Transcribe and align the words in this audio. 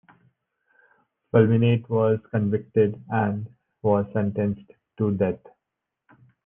Fulminante 1.31 1.87
was 1.87 2.17
convicted 2.31 2.99
and 3.09 3.47
was 3.83 4.03
sentenced 4.13 4.71
to 4.97 5.11
death. 5.11 5.41